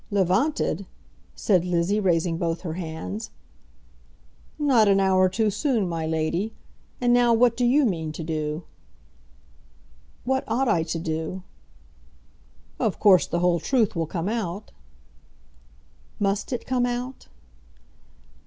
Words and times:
"Levanted!" 0.09 0.87
said 1.35 1.63
Lizzie, 1.63 1.99
raising 1.99 2.39
both 2.39 2.61
her 2.61 2.73
hands. 2.73 3.29
"Not 4.57 4.87
an 4.87 4.99
hour 4.99 5.29
too 5.29 5.51
soon, 5.51 5.87
my 5.87 6.07
lady. 6.07 6.55
And 6.99 7.13
now 7.13 7.35
what 7.35 7.55
do 7.55 7.63
you 7.65 7.85
mean 7.85 8.11
to 8.13 8.23
do?" 8.23 8.63
"What 10.23 10.43
ought 10.47 10.67
I 10.67 10.81
to 10.81 10.97
do?" 10.97 11.43
"Of 12.79 12.97
course 12.99 13.27
the 13.27 13.41
whole 13.41 13.59
truth 13.59 13.95
will 13.95 14.07
come 14.07 14.27
out." 14.27 14.71
"Must 16.19 16.51
it 16.51 16.65
come 16.65 16.87
out?" 16.87 17.27